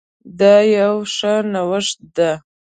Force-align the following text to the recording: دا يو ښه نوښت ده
دا 0.39 0.53
يو 0.79 0.95
ښه 1.13 1.33
نوښت 1.53 1.97
ده 2.15 2.31